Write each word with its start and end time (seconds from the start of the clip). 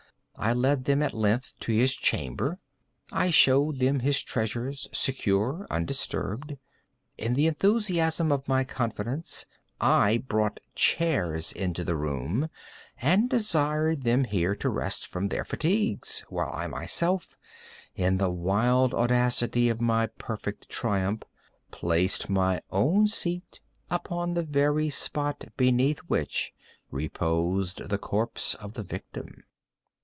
I 0.37 0.53
led 0.53 0.85
them, 0.85 1.03
at 1.03 1.13
length, 1.13 1.55
to 1.59 1.71
his 1.71 1.95
chamber. 1.95 2.57
I 3.11 3.29
showed 3.29 3.77
them 3.77 3.99
his 3.99 4.23
treasures, 4.23 4.87
secure, 4.91 5.67
undisturbed. 5.69 6.55
In 7.15 7.35
the 7.35 7.45
enthusiasm 7.45 8.31
of 8.31 8.47
my 8.47 8.63
confidence, 8.63 9.45
I 9.79 10.17
brought 10.17 10.59
chairs 10.73 11.51
into 11.53 11.83
the 11.83 11.95
room, 11.95 12.49
and 12.99 13.29
desired 13.29 14.01
them 14.01 14.23
here 14.23 14.55
to 14.55 14.69
rest 14.69 15.05
from 15.05 15.27
their 15.27 15.45
fatigues, 15.45 16.25
while 16.27 16.51
I 16.51 16.65
myself, 16.65 17.37
in 17.95 18.17
the 18.17 18.31
wild 18.31 18.95
audacity 18.95 19.69
of 19.69 19.79
my 19.79 20.07
perfect 20.07 20.69
triumph, 20.69 21.21
placed 21.69 22.31
my 22.31 22.61
own 22.71 23.05
seat 23.07 23.61
upon 23.91 24.33
the 24.33 24.43
very 24.43 24.89
spot 24.89 25.43
beneath 25.55 25.99
which 26.07 26.51
reposed 26.89 27.89
the 27.89 27.99
corpse 27.99 28.55
of 28.55 28.73
the 28.73 28.83
victim. 28.83 29.43